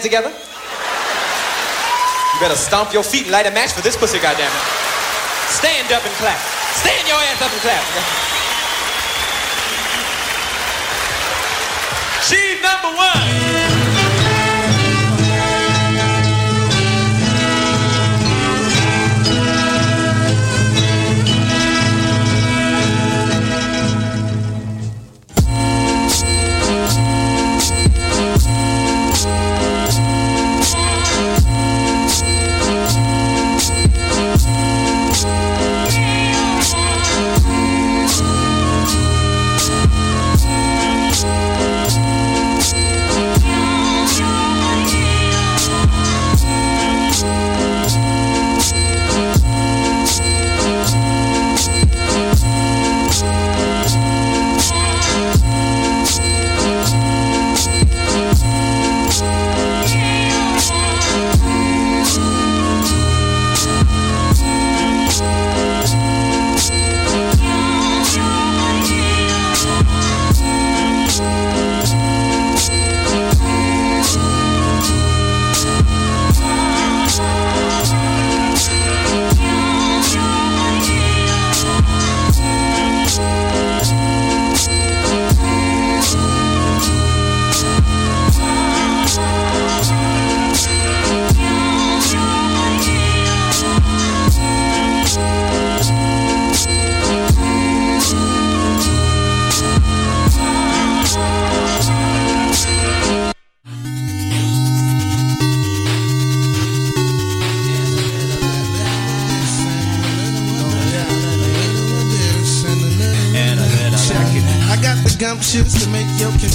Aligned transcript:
together? 0.00 0.32
You 2.34 2.40
better 2.40 2.56
stomp 2.56 2.92
your 2.92 3.02
feet 3.04 3.24
and 3.24 3.32
light 3.32 3.46
a 3.46 3.50
match 3.50 3.72
for 3.72 3.82
this 3.82 3.96
pussy, 3.96 4.18
goddammit. 4.18 4.64
Stand 5.48 5.92
up 5.92 6.04
and 6.04 6.14
clap. 6.16 6.38
Stand 6.80 7.06
your 7.06 7.16
ass 7.16 7.42
up 7.42 7.52
and 7.52 7.60
clap. 7.60 7.84
She's 12.22 12.62
number 12.62 12.96
one. 12.96 13.49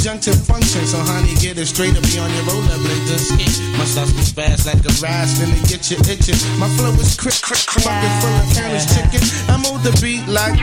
Conjunctive 0.06 0.38
function. 0.46 0.86
So 0.86 1.00
honey, 1.00 1.34
get 1.42 1.58
it 1.58 1.66
straight 1.66 1.98
up 1.98 2.04
be 2.04 2.20
on 2.20 2.30
your 2.30 2.44
rollerblades 2.46 3.10
and 3.10 3.20
ski. 3.20 3.50
My 3.74 3.86
stuff 3.86 4.06
is 4.20 4.32
fast 4.32 4.68
like 4.68 4.86
a 4.86 4.94
rise, 5.02 5.34
finna 5.34 5.58
get 5.68 5.90
you 5.90 5.98
itching. 6.06 6.38
My 6.60 6.70
flow 6.78 6.94
is 7.02 7.18
quick, 7.18 7.34
quick, 7.42 7.66
quick, 7.66 7.82
fucking 7.82 8.22
full 8.22 8.38
of 8.38 8.46
carrots 8.54 8.86
chicken. 8.86 9.26
I 9.50 9.58
move 9.58 9.82
the 9.82 9.90
beat 9.98 10.22
like. 10.30 10.62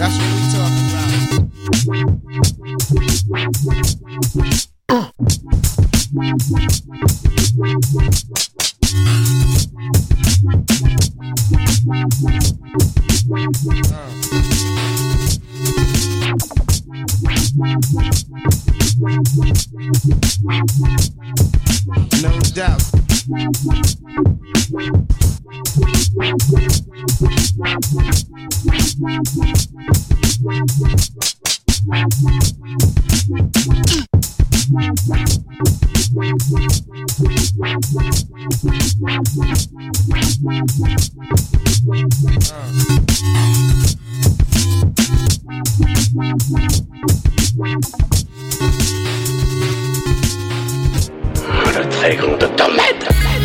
That's 0.00 0.16
what 0.16 0.32
we 0.32 0.48
talking 0.56 0.88
about. 0.88 1.04
Uh. 4.88 5.73
No 6.14 6.22
doubt. 22.54 22.94
Le 51.76 51.88
très 51.90 52.16
grand 52.16 52.36
docteur 52.38 52.70
Med 52.70 53.43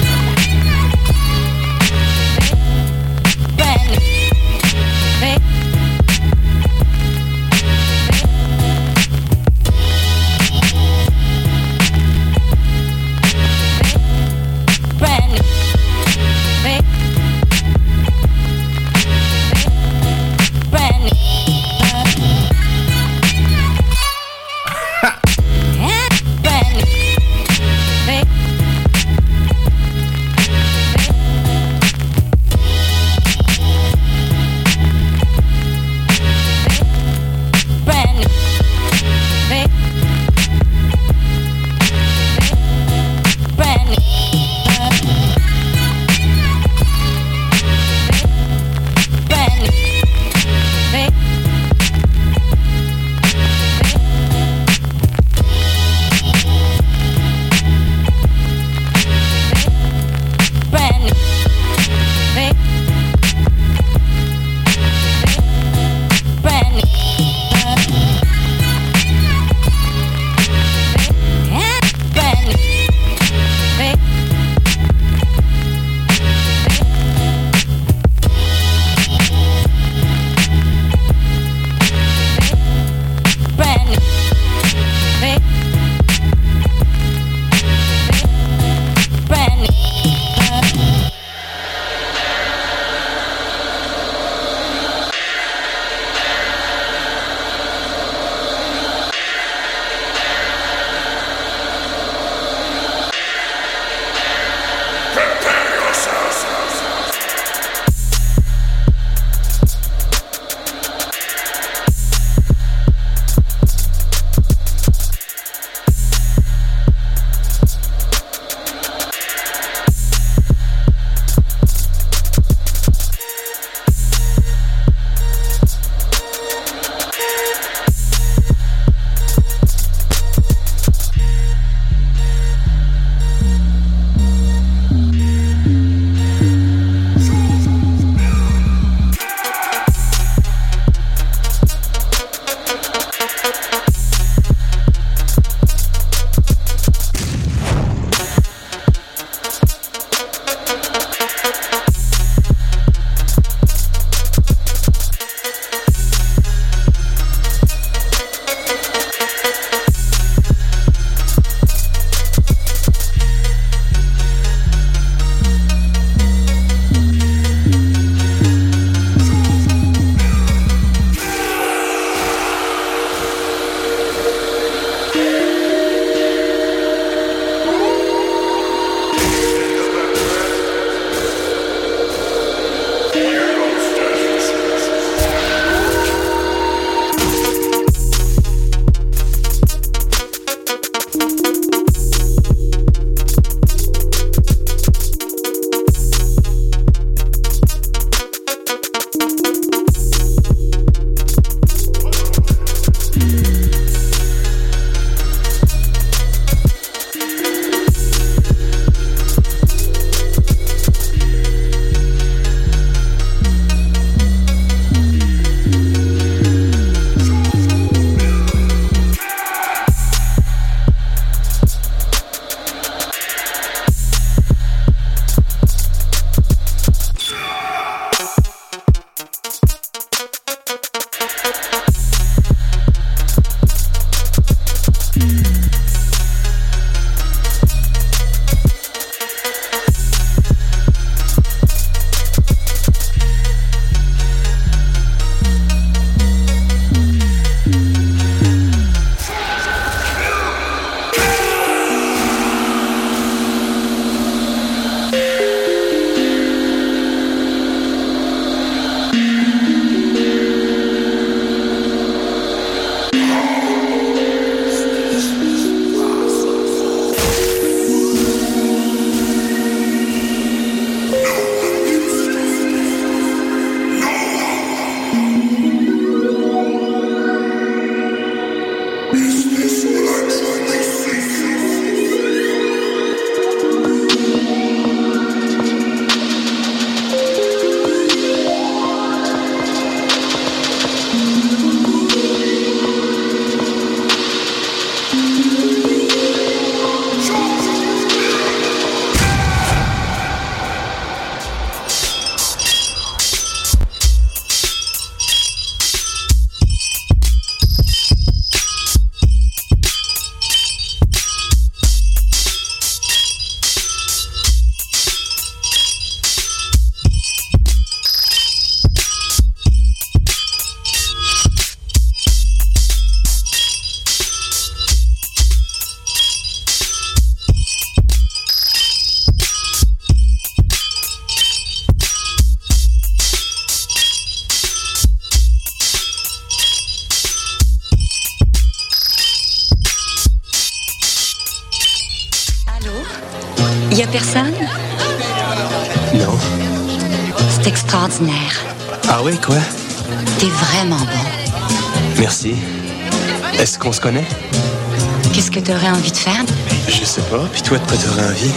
Qu'est-ce 355.33 355.51
que 355.51 355.59
t'aurais 355.59 355.89
envie 355.89 356.11
de 356.11 356.18
faire? 356.18 356.44
Je 356.87 357.03
sais 357.03 357.21
pas. 357.23 357.45
Puis 357.51 357.61
toi, 357.61 357.77
de 357.77 357.85
quoi 357.85 357.97
t'aurais 357.97 358.27
envie? 358.27 358.51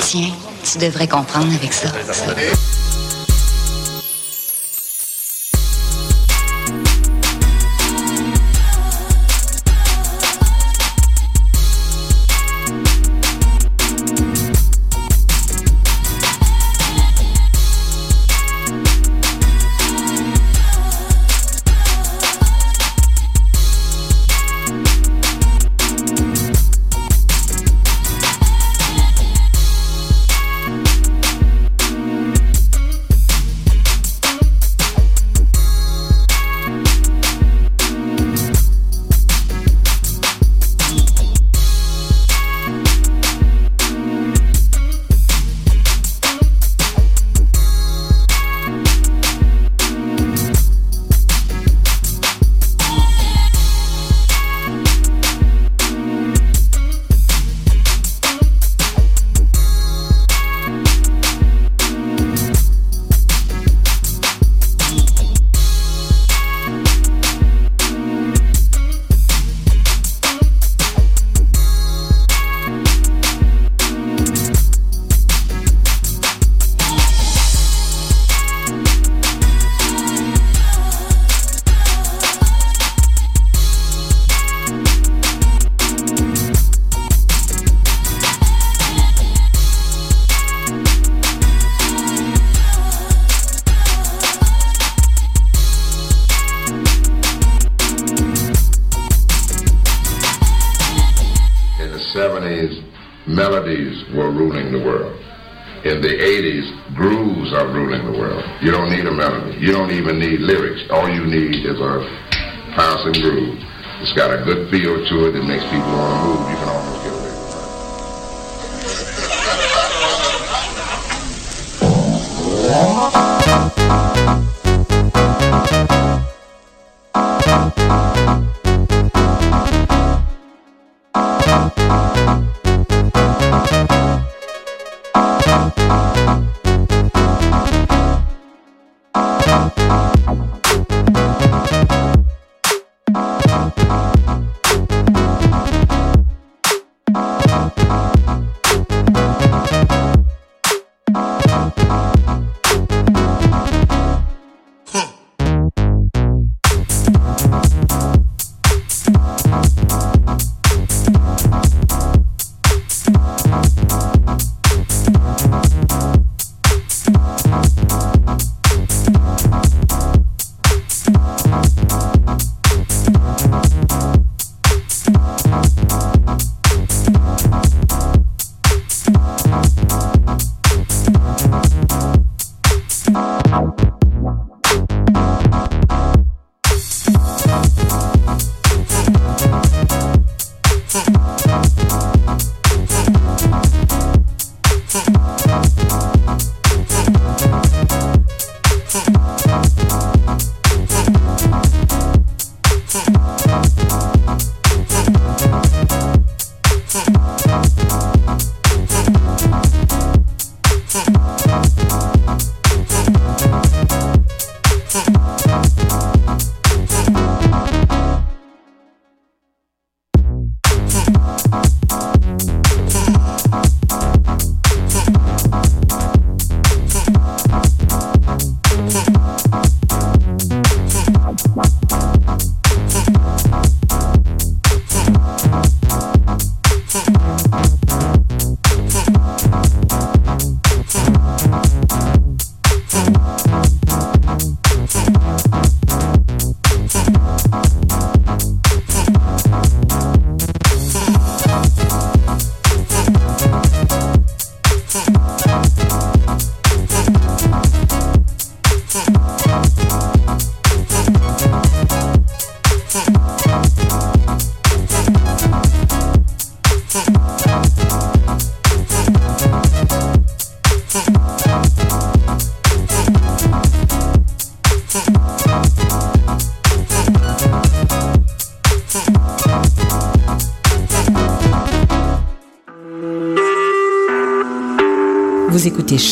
Tiens, 0.00 0.30
tu 0.70 0.78
devrais 0.78 1.08
comprendre 1.08 1.52
avec 1.54 1.72
ça. 1.72 1.88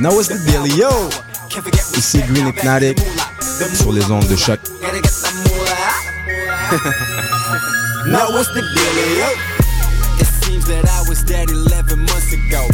Now 0.00 0.10
what's 0.14 0.28
the 0.28 0.38
deal, 0.46 0.64
yo? 0.78 0.90
Ici 1.96 2.22
Green 2.22 2.46
Hypnotic 2.46 3.00
sur 3.74 3.90
les 3.92 4.08
ondes 4.10 4.28
de 4.28 4.36
choc. 4.36 4.60
Now 8.06 8.30
what's 8.30 8.48
the 8.54 8.62
deal, 8.62 8.94
yo? 9.18 9.28
It 10.20 10.26
seems 10.44 10.66
that 10.66 10.84
I 10.88 11.08
was 11.08 11.24
dead 11.24 11.50
11 11.50 11.98
months 11.98 12.32
ago. 12.32 12.68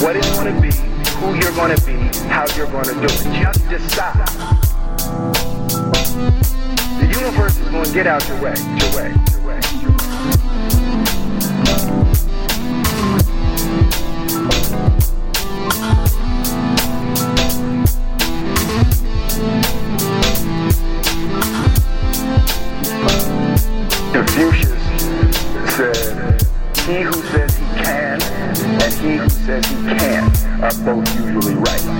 what 0.00 0.16
it's 0.16 0.30
going 0.38 0.54
to 0.54 0.60
be, 0.60 0.70
who 1.18 1.34
you're 1.34 1.52
going 1.52 1.76
to 1.76 1.84
be, 1.84 1.92
how 2.28 2.46
you're 2.56 2.66
going 2.66 2.84
to 2.84 2.94
do 2.94 3.04
it. 3.04 3.10
Just 3.68 3.68
decide. 3.68 4.26
The 6.98 7.06
universe 7.06 7.58
is 7.58 7.68
going 7.68 7.84
to 7.84 7.92
get 7.92 8.06
out 8.06 8.26
your 8.26 8.40
way, 8.40 8.54
your 8.78 8.96
way. 8.96 9.39
that 29.50 29.66
he 29.66 29.74
can't 29.98 30.62
are 30.62 30.84
both 30.84 31.16
usually 31.16 31.54
right. 31.54 31.99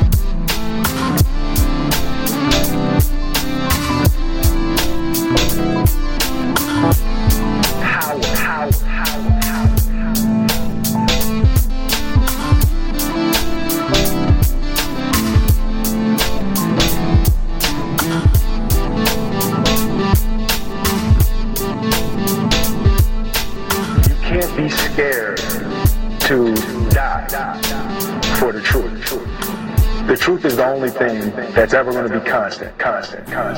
constant, 33.00 33.26
constant. 33.28 33.49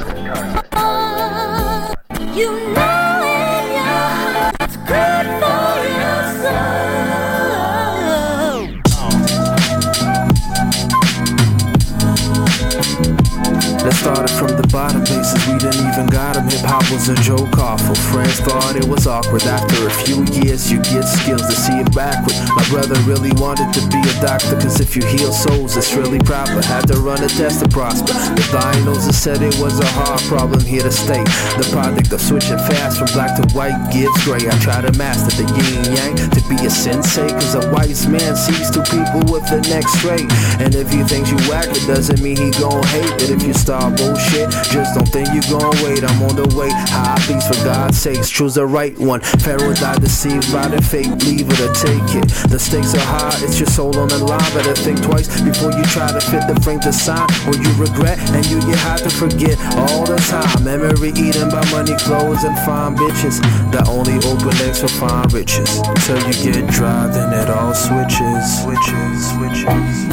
With 19.33 19.47
After 19.47 19.87
a 19.87 19.91
few 20.05 20.25
years, 20.45 20.71
you 20.71 20.77
get 20.93 21.09
skills 21.09 21.41
to 21.49 21.57
see 21.57 21.81
it 21.81 21.89
backward. 21.97 22.37
My 22.53 22.69
brother 22.69 23.01
really 23.09 23.33
wanted 23.41 23.73
to 23.73 23.81
be 23.89 23.97
a 23.97 24.15
doctor, 24.21 24.61
cause 24.61 24.79
if 24.79 24.95
you 24.95 25.01
heal 25.07 25.33
souls, 25.33 25.75
it's 25.75 25.95
really 25.95 26.19
proper. 26.21 26.61
Had 26.61 26.87
to 26.89 27.01
run 27.01 27.25
a 27.25 27.29
test 27.29 27.65
to 27.65 27.69
prosper. 27.69 28.13
The 28.13 28.45
diagnosis 28.53 29.17
said 29.17 29.41
it 29.41 29.57
was 29.57 29.81
a 29.81 29.87
hard 29.97 30.21
problem 30.29 30.61
here 30.61 30.83
to 30.83 30.93
stay. 30.93 31.25
The 31.57 31.67
product 31.73 32.13
of 32.13 32.21
switching 32.21 32.61
fast 32.69 32.99
from 32.99 33.09
black 33.17 33.41
to 33.41 33.49
white 33.57 33.89
gives 33.91 34.13
gray. 34.25 34.45
I 34.45 34.53
try 34.61 34.83
to 34.85 34.93
master 34.99 35.33
the 35.41 35.49
yin 35.49 35.97
yang 35.97 36.13
to 36.37 36.41
be 36.45 36.61
a 36.67 36.71
sensei, 36.71 37.29
cause 37.33 37.55
a 37.57 37.65
wise 37.73 38.07
man 38.07 38.37
sees 38.37 38.69
two 38.69 38.85
people 38.93 39.25
with 39.33 39.49
the 39.49 39.65
next 39.73 39.97
ray. 40.05 40.29
And 40.61 40.77
if 40.77 40.93
he 40.93 41.01
thinks 41.09 41.33
you 41.33 41.41
whack, 41.49 41.73
it 41.73 41.89
doesn't 41.89 42.21
mean 42.21 42.37
he 42.37 42.53
gon' 42.61 42.85
hate 42.93 43.17
it. 43.25 43.31
If 43.33 43.43
you 43.49 43.55
start 43.55 43.97
bullshit, 43.97 44.53
just 44.69 44.93
don't 44.93 45.09
think 45.09 45.33
you 45.33 45.41
gon' 45.49 45.73
wait. 45.81 46.05
I'm 46.05 46.21
on 46.29 46.37
the 46.37 46.49
way, 46.53 46.69
high 46.93 47.17
please 47.25 47.49
for 47.49 47.57
God's 47.65 47.97
sakes, 47.97 48.29
choose 48.29 48.55
the 48.61 48.67
right 48.67 48.93
one. 48.99 49.22
Pharaoh 49.43 49.75
died 49.75 50.01
deceived 50.01 50.53
by 50.53 50.69
the 50.69 50.81
fake 50.83 51.11
it 51.23 51.61
or 51.61 51.73
take 51.75 52.15
it. 52.15 52.29
The 52.51 52.59
stakes 52.59 52.95
are 52.95 53.07
high, 53.07 53.35
it's 53.43 53.59
your 53.59 53.67
soul 53.67 53.97
on 53.99 54.09
the 54.09 54.19
line. 54.19 54.41
Better 54.55 54.75
think 54.75 55.03
twice 55.03 55.29
before 55.41 55.73
you 55.73 55.85
try 55.85 56.11
to 56.11 56.21
fit 56.21 56.47
the 56.47 56.59
frame 56.63 56.81
to 56.81 56.93
sign. 56.93 57.29
Or 57.47 57.55
you 57.55 57.71
regret 57.75 58.19
and 58.33 58.45
you 58.47 58.61
get 58.61 58.79
high 58.79 58.99
to 58.99 59.11
forget 59.11 59.59
all 59.77 60.05
the 60.07 60.17
time. 60.31 60.65
Memory 60.65 61.11
eaten 61.17 61.51
by 61.51 61.65
money, 61.71 61.97
clothes, 61.99 62.45
and 62.45 62.57
fine 62.67 62.97
bitches. 62.97 63.41
That 63.73 63.89
only 63.89 64.17
open 64.29 64.55
legs 64.63 64.81
for 64.81 64.89
fine 64.89 65.29
riches. 65.29 65.81
Till 66.07 66.21
you 66.27 66.35
get 66.43 66.71
dry, 66.71 67.07
then 67.09 67.33
it 67.33 67.51
all 67.51 67.75
switches. 67.75 68.63
Switches, 68.63 69.19
switches. 69.33 70.13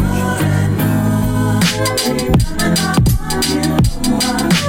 C'est 3.49 4.68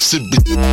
C'est 0.00 0.20
bien. 0.20 0.72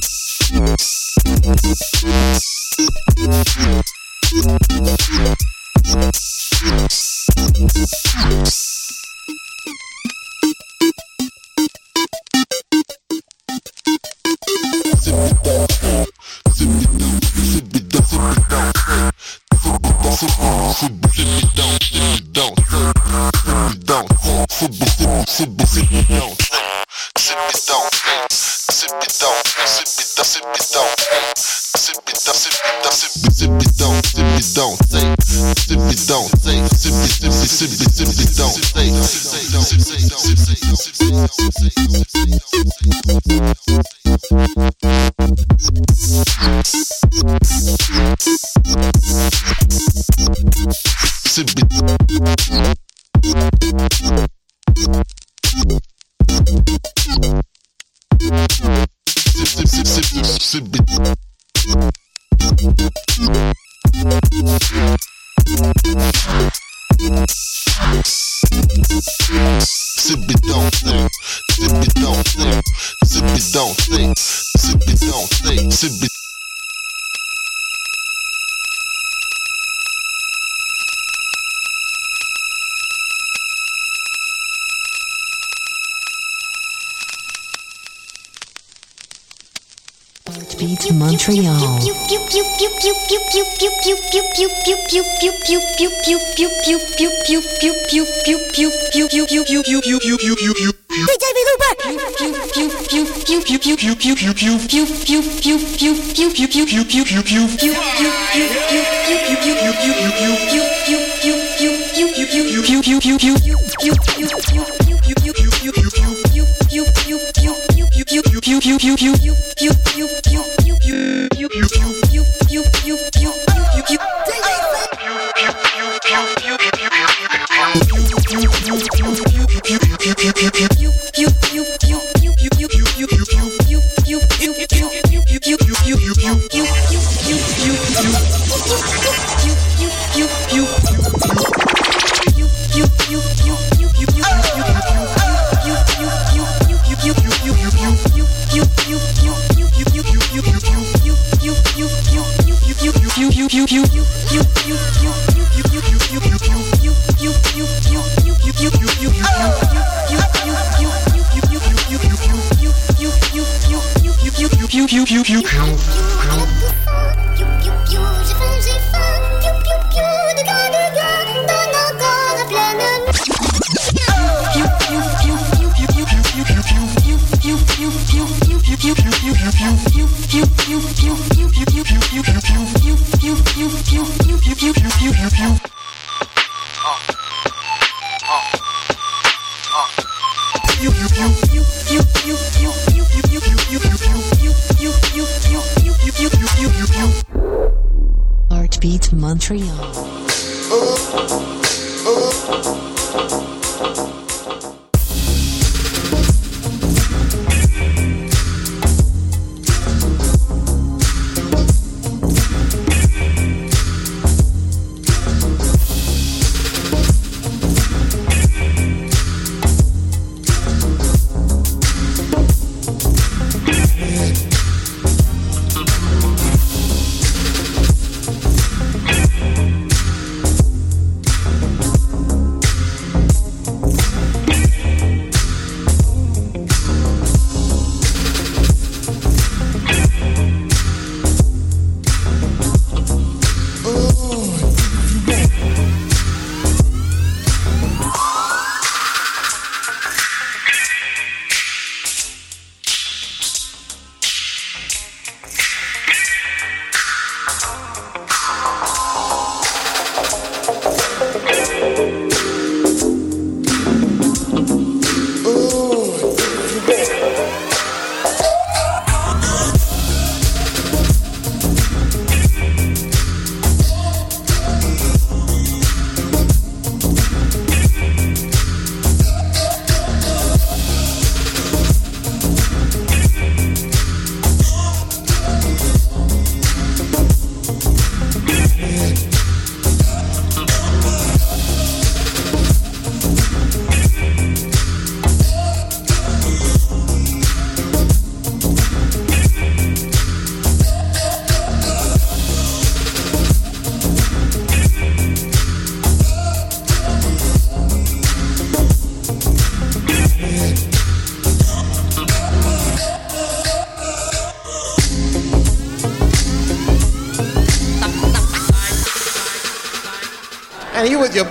you 95.49 95.79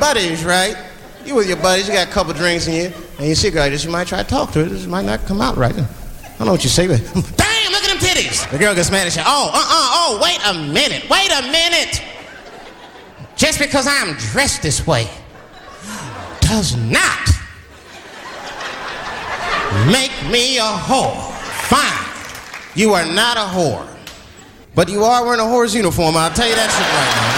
buddies, 0.00 0.44
right? 0.44 0.76
You 1.24 1.34
with 1.34 1.48
your 1.48 1.56
buddies, 1.58 1.88
you 1.88 1.94
got 1.94 2.08
a 2.08 2.10
couple 2.10 2.32
drinks 2.32 2.66
in 2.66 2.74
you, 2.74 2.92
and 3.18 3.26
you 3.26 3.34
see 3.34 3.48
a 3.48 3.50
girl, 3.50 3.68
just 3.68 3.84
you 3.84 3.90
might 3.90 4.06
try 4.06 4.22
to 4.22 4.28
talk 4.28 4.52
to 4.52 4.64
her. 4.64 4.64
This 4.64 4.86
might 4.86 5.04
not 5.04 5.26
come 5.26 5.40
out 5.40 5.56
right. 5.56 5.72
I 5.72 5.76
don't 6.38 6.46
know 6.46 6.52
what 6.52 6.64
you 6.64 6.70
say, 6.70 6.86
but 6.86 6.98
damn, 7.36 7.72
look 7.72 7.82
at 7.82 7.88
them 7.88 7.98
titties. 7.98 8.50
The 8.50 8.58
girl 8.58 8.74
gets 8.74 8.90
mad 8.90 9.04
and 9.04 9.12
says, 9.12 9.24
oh, 9.26 9.50
uh-uh, 9.52 9.60
oh, 9.60 10.20
wait 10.22 10.38
a 10.46 10.72
minute, 10.72 11.08
wait 11.10 11.30
a 11.30 11.42
minute. 11.50 12.02
Just 13.36 13.58
because 13.58 13.86
I'm 13.86 14.16
dressed 14.16 14.62
this 14.62 14.86
way 14.86 15.08
does 16.40 16.76
not 16.76 17.28
make 19.86 20.12
me 20.30 20.58
a 20.58 20.62
whore. 20.62 21.30
Fine. 21.68 22.08
You 22.74 22.94
are 22.94 23.04
not 23.04 23.36
a 23.36 23.40
whore. 23.40 23.86
But 24.74 24.88
you 24.88 25.02
are 25.02 25.24
wearing 25.24 25.40
a 25.40 25.44
whore's 25.44 25.74
uniform, 25.74 26.16
I'll 26.16 26.32
tell 26.32 26.48
you 26.48 26.54
that 26.54 26.70
shit 26.70 26.86
right 26.94 27.14
now. 27.16 27.37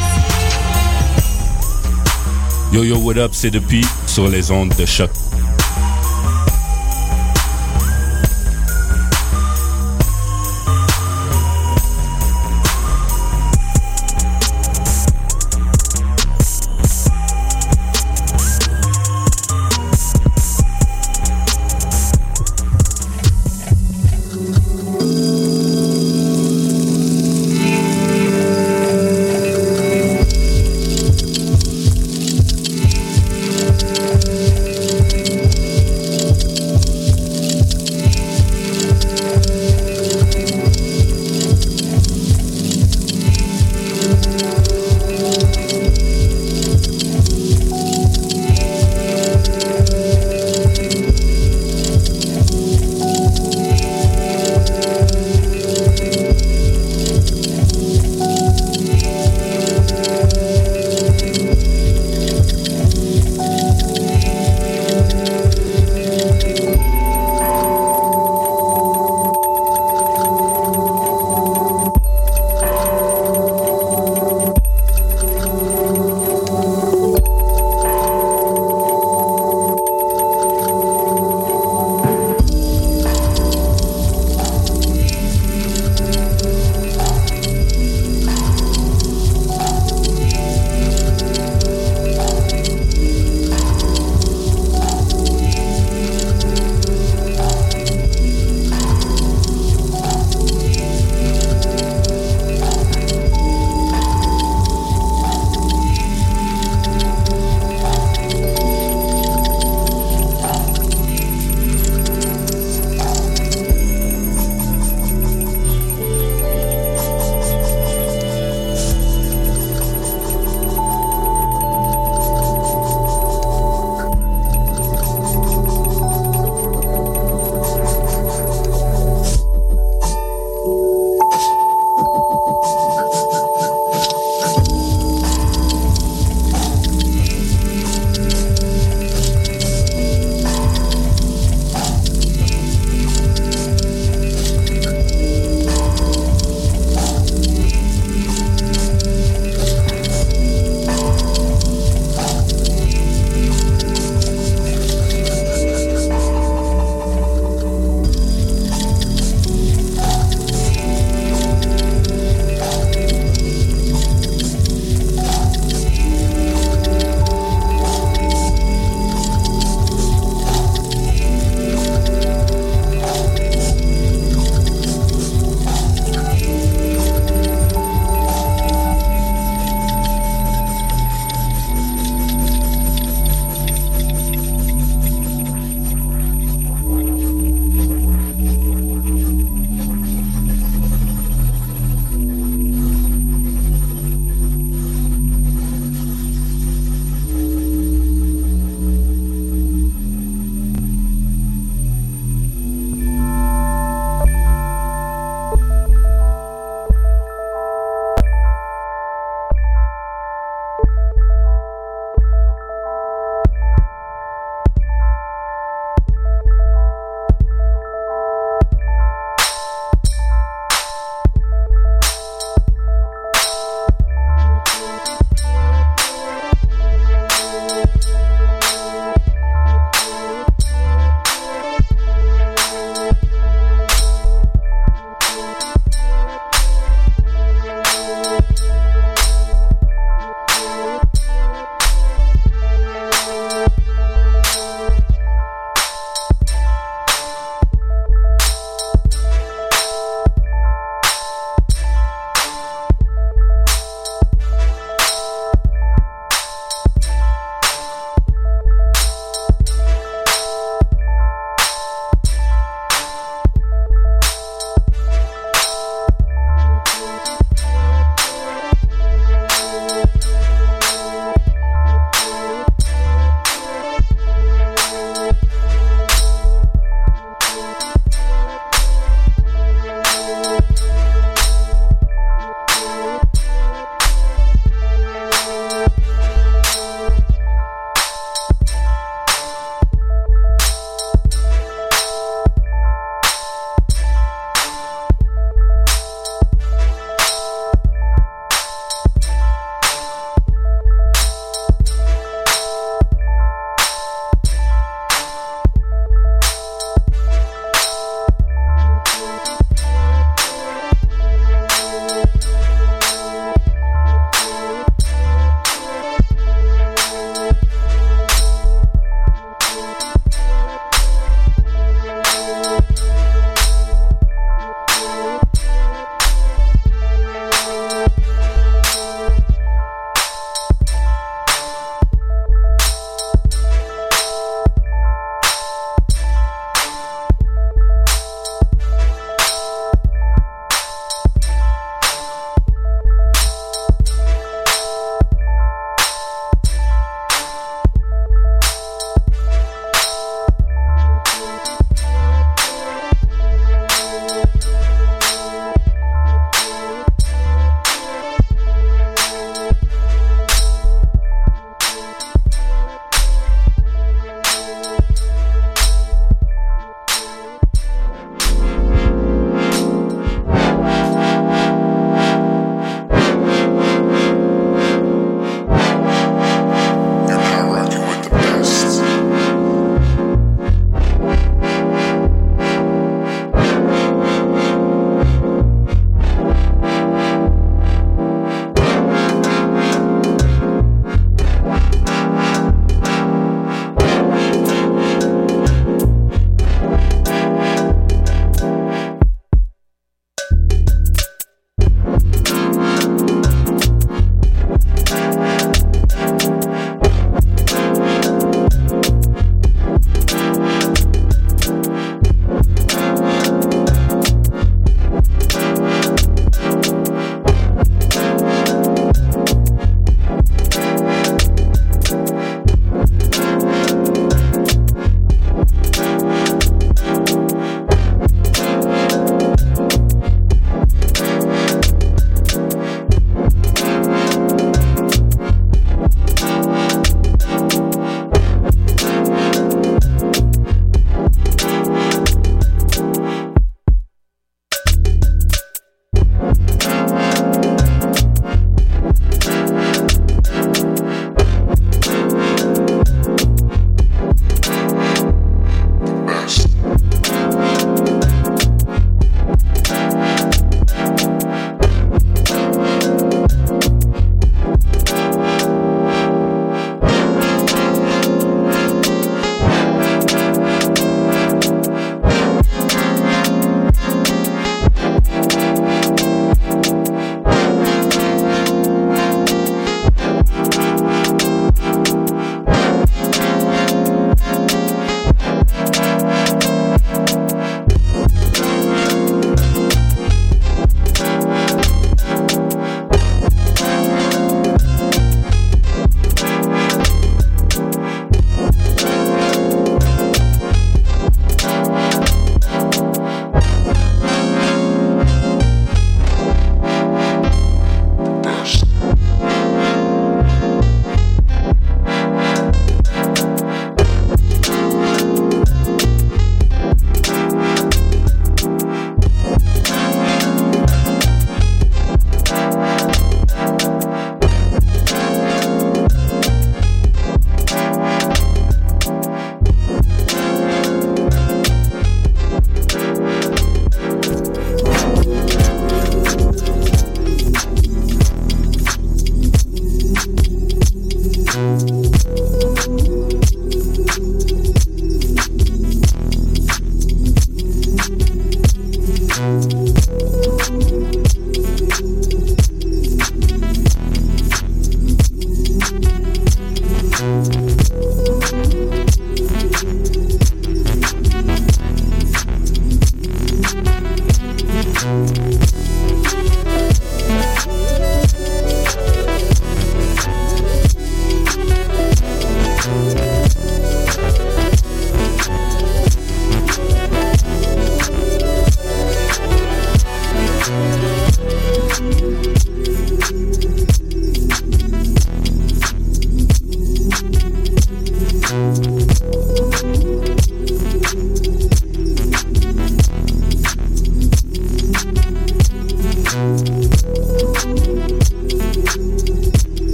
Yo 2.71 2.85
yo, 2.85 2.97
what 2.99 3.17
up, 3.17 3.31
c'est 3.33 3.51
depuis 3.51 3.85
sur 4.07 4.29
les 4.29 4.49
ondes 4.49 4.73
de 4.77 4.85
choc. 4.85 5.09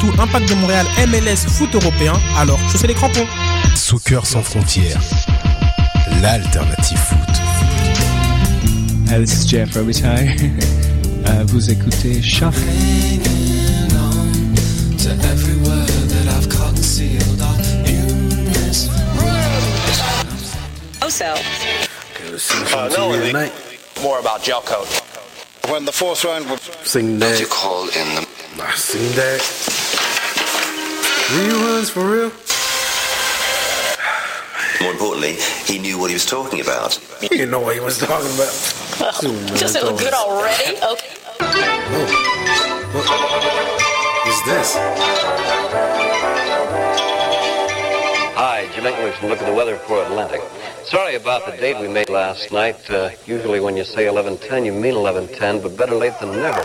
Surtout 0.00 0.20
impact 0.22 0.48
de 0.48 0.54
Montréal, 0.54 0.86
MLS, 1.08 1.46
foot 1.48 1.74
européen. 1.74 2.12
Alors, 2.36 2.58
je 2.72 2.78
sais 2.78 2.86
les 2.86 2.94
crampons. 2.94 3.26
Soccer 3.74 4.24
sans 4.26 4.42
frontières, 4.42 5.00
l'alternative 6.22 6.98
foot. 6.98 7.18
This 9.06 9.44
is 9.44 9.48
Jeff 9.48 9.74
Robitaille. 9.74 10.36
Uh, 11.26 11.44
vous 11.48 11.70
écoutez 11.70 12.22
Choc. 12.22 12.54
Also, 21.02 21.24
Uh, 22.72 22.88
no, 22.96 23.12
the- 23.12 23.52
more 24.02 24.18
about 24.18 24.42
gel 24.42 24.62
coat. 24.62 24.86
When 25.68 25.84
the 25.84 25.92
fourth 25.92 26.24
round 26.24 26.48
was 26.48 26.60
sing 26.84 27.18
that. 27.18 27.38
you 27.38 27.46
call 27.46 27.84
in 27.88 28.14
the 28.14 28.26
I 28.62 28.74
sing 28.74 29.12
that. 29.16 29.79
Reruns 31.30 31.88
for 31.90 32.10
real? 32.10 32.32
More 34.82 34.90
importantly, 34.90 35.36
he 35.64 35.78
knew 35.78 35.96
what 35.96 36.10
he 36.10 36.14
was 36.14 36.26
talking 36.26 36.60
about. 36.60 36.94
He 37.20 37.28
didn't 37.28 37.52
know 37.52 37.60
what 37.60 37.74
he 37.74 37.80
was 37.80 37.98
talking 37.98 38.34
about. 38.34 38.50
Does 39.56 39.76
it 39.76 39.84
look 39.84 39.98
good 40.00 40.12
already? 40.12 40.76
Okay. 40.78 41.14
What's 44.24 44.42
this? 44.44 44.74
Hi, 48.34 48.68
Jim 48.74 48.86
English 48.86 49.14
from 49.18 49.28
Look 49.28 49.40
at 49.40 49.46
the 49.46 49.54
Weather 49.54 49.76
for 49.76 50.02
Atlantic. 50.02 50.42
Sorry 50.84 51.14
about 51.14 51.46
the 51.46 51.52
date 51.52 51.80
we 51.80 51.86
made 51.86 52.08
last 52.08 52.50
night. 52.50 52.90
Uh, 52.90 53.10
usually 53.24 53.60
when 53.60 53.76
you 53.76 53.84
say 53.84 54.06
11.10, 54.06 54.66
you 54.66 54.72
mean 54.72 54.94
11.10, 54.94 55.62
but 55.62 55.76
better 55.76 55.94
late 55.94 56.14
than 56.18 56.32
never. 56.32 56.64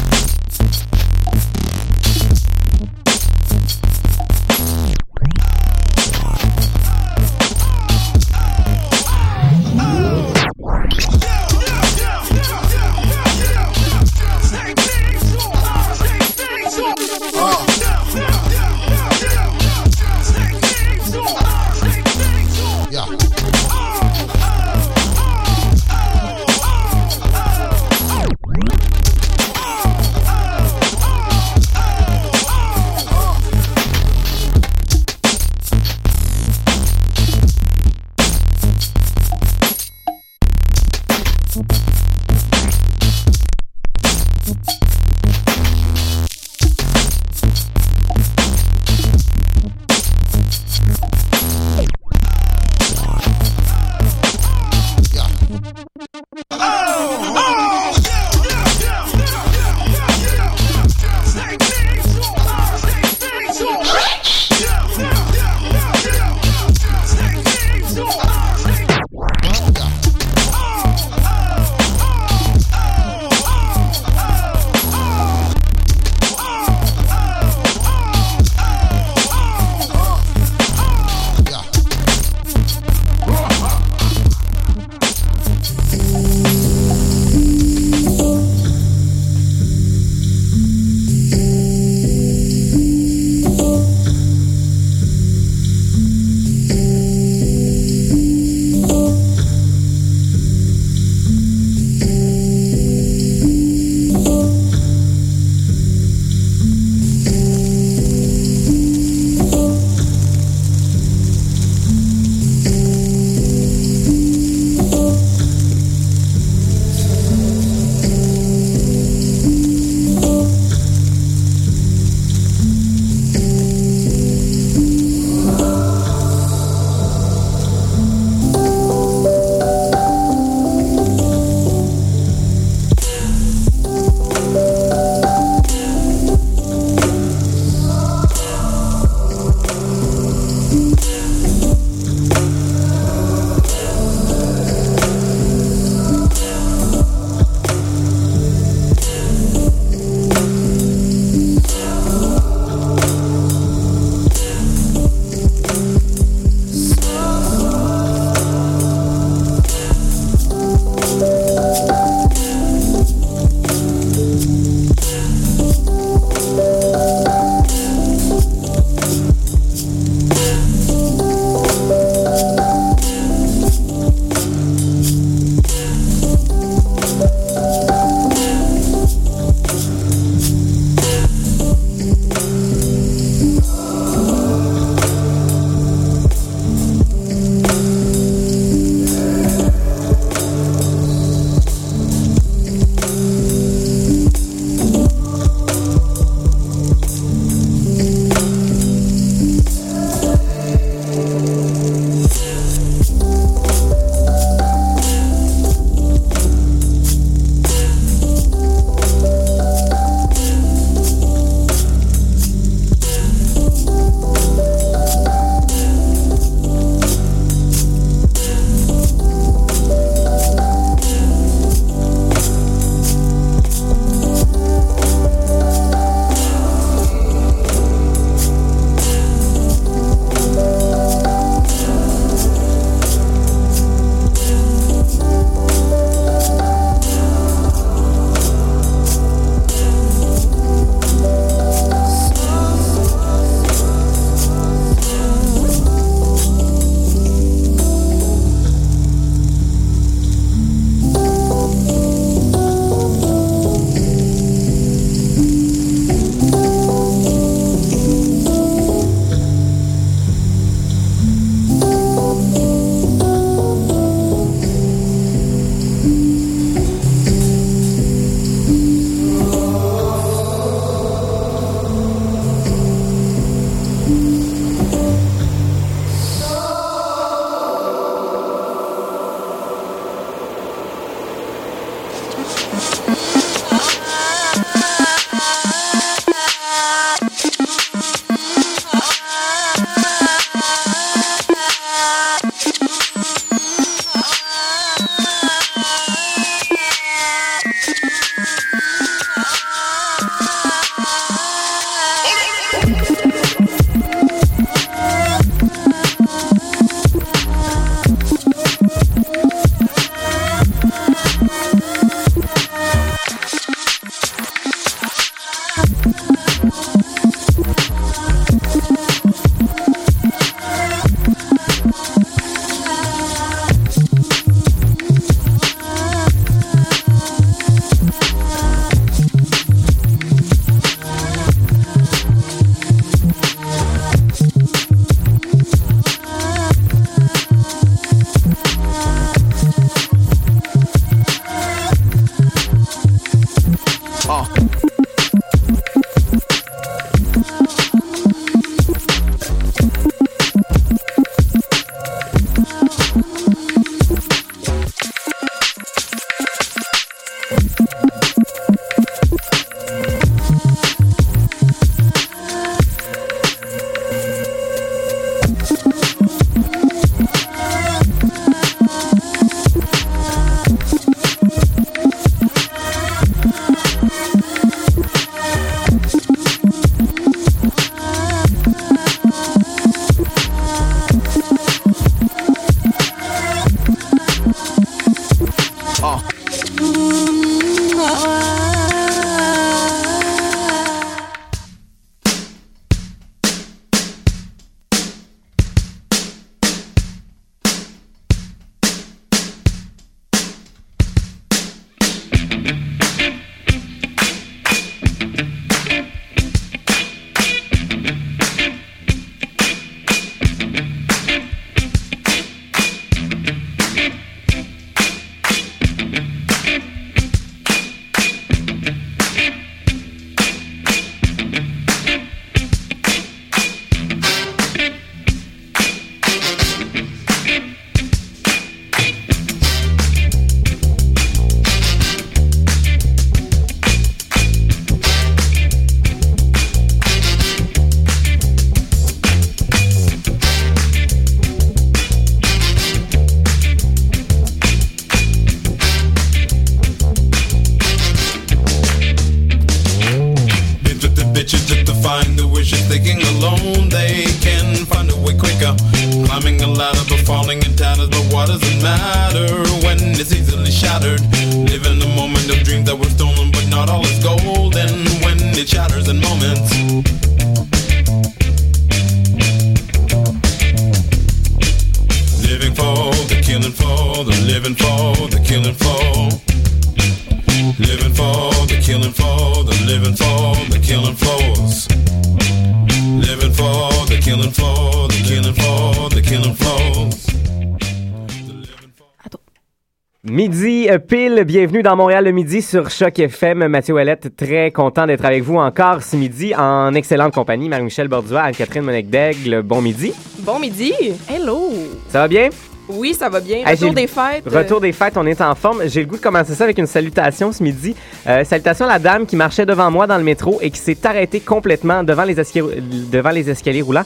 bienvenue 491.51 491.83
dans 491.83 491.97
Montréal 491.97 492.23
le 492.23 492.31
midi 492.31 492.61
sur 492.61 492.89
Choc 492.89 493.19
FM. 493.19 493.67
Mathieu 493.67 493.93
Ouellette, 493.95 494.37
très 494.37 494.71
content 494.71 495.05
d'être 495.05 495.25
avec 495.25 495.43
vous 495.43 495.57
encore 495.57 496.01
ce 496.01 496.15
midi 496.15 496.55
en 496.55 496.93
excellente 496.93 497.33
compagnie. 497.33 497.67
Marie-Michel 497.67 498.07
Bordua, 498.07 498.43
Anne-Catherine 498.43 498.83
Monec-Daigle, 498.83 499.61
bon 499.61 499.81
midi. 499.81 500.13
Bon 500.39 500.59
midi. 500.59 500.93
Hello. 501.29 501.69
Ça 502.07 502.19
va 502.19 502.27
bien? 502.29 502.47
Oui, 502.87 503.13
ça 503.13 503.29
va 503.29 503.39
bien. 503.39 503.63
Retour 503.65 503.93
des 503.93 504.07
fêtes. 504.07 504.43
euh, 504.47 504.57
Retour 504.59 504.81
des 504.81 504.91
fêtes, 504.91 505.13
on 505.15 505.25
est 505.25 505.39
en 505.39 505.55
forme. 505.55 505.83
J'ai 505.87 506.01
le 506.01 506.07
goût 506.07 506.17
de 506.17 506.21
commencer 506.21 506.53
ça 506.55 506.65
avec 506.65 506.77
une 506.77 506.87
salutation 506.87 507.51
ce 507.53 507.63
midi. 507.63 507.95
Euh, 508.27 508.43
salutation 508.43 508.85
à 508.85 508.89
la 508.89 508.99
dame 508.99 509.25
qui 509.25 509.37
marchait 509.37 509.65
devant 509.65 509.89
moi 509.91 510.07
dans 510.07 510.17
le 510.17 510.23
métro 510.23 510.57
et 510.61 510.69
qui 510.71 510.79
s'est 510.79 510.97
arrêtée 511.05 511.39
complètement 511.39 512.03
devant 512.03 512.23
les, 512.23 512.37
escaliers- 512.37 512.81
devant 513.09 513.29
les 513.29 513.49
escaliers 513.49 513.81
roulants. 513.81 514.03